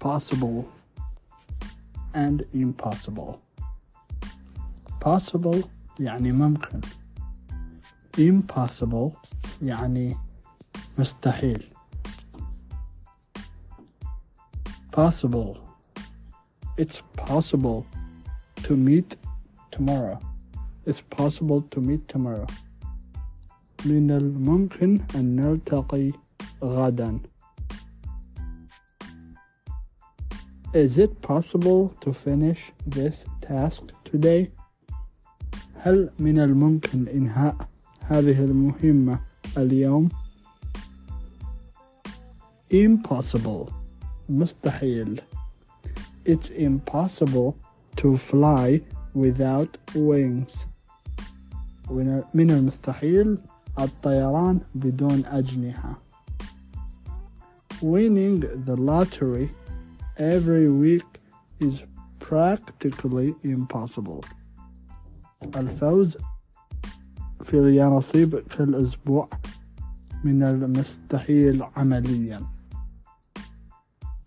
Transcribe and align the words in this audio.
possible 0.00 0.64
and 2.14 2.44
impossible 2.54 3.36
possible 5.00 5.64
يعني 6.00 6.32
ممكن 6.32 6.80
impossible 8.18 9.12
يعني 9.62 10.16
مستحيل 10.98 11.64
possible 14.96 15.56
it's 16.80 17.00
possible 17.16 17.84
to 18.62 18.76
meet 18.76 19.16
tomorrow 19.70 20.18
it's 20.86 21.00
possible 21.00 21.60
to 21.74 21.80
meet 21.80 22.08
tomorrow 22.08 22.46
من 23.84 24.10
الممكن 24.10 25.00
أن 25.14 25.36
نلتقي 25.36 26.12
غدا 26.62 27.18
Is 30.74 30.98
it 30.98 31.22
possible 31.22 31.94
to 32.00 32.12
finish 32.12 32.72
this 32.86 33.24
task 33.40 33.82
today? 34.04 34.50
هل 35.74 36.10
من 36.18 36.38
الممكن 36.38 37.08
إنهاء 37.08 37.68
هذه 38.00 38.44
المهمة 38.44 39.20
اليوم؟ 39.58 40.08
Impossible 42.72 43.72
مستحيل 44.28 45.20
It's 46.24 46.50
impossible 46.50 47.54
to 47.96 48.16
fly 48.16 48.80
without 49.14 49.78
wings 49.94 50.66
من 52.34 52.50
المستحيل 52.50 53.38
الطيران 53.78 54.60
بدون 54.74 55.24
أجنحة 55.26 55.98
Winning 57.82 58.40
the 58.40 58.76
lottery 58.76 59.48
every 60.18 60.68
week 60.68 61.20
is 61.60 61.84
practically 62.18 63.34
impossible. 63.44 64.24
الفوز 65.56 66.16
في 67.42 67.54
اليانصيب 67.54 68.38
كل 68.38 68.74
أسبوع 68.74 69.28
من 70.24 70.42
المستحيل 70.42 71.62
عمليا. 71.76 72.42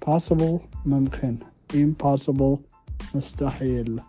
Possible 0.06 0.62
ممكن 0.86 1.38
impossible 1.74 2.58
مستحيل 3.16 4.02